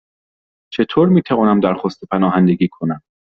چطور 0.73 1.09
می 1.09 1.21
توانم 1.21 1.59
درخواست 1.59 2.03
پناهندگی 2.11 2.67
کنم؟ 2.71 3.01